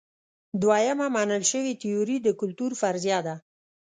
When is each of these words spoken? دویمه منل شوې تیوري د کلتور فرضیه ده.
دویمه 0.61 1.07
منل 1.15 1.43
شوې 1.51 1.73
تیوري 1.81 2.17
د 2.21 2.27
کلتور 2.39 2.71
فرضیه 2.81 3.19
ده. 3.27 3.35